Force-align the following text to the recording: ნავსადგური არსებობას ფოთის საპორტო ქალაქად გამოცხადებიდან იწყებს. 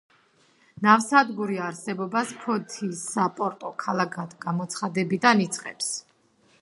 ნავსადგური 0.85 1.59
არსებობას 1.65 2.33
ფოთის 2.45 3.03
საპორტო 3.17 3.71
ქალაქად 3.85 4.35
გამოცხადებიდან 4.47 5.45
იწყებს. 5.45 5.93